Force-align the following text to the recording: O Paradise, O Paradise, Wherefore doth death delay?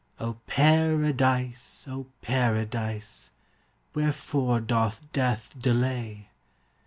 O 0.19 0.33
Paradise, 0.47 1.87
O 1.87 2.07
Paradise, 2.23 3.29
Wherefore 3.93 4.59
doth 4.59 5.11
death 5.11 5.55
delay? 5.59 6.29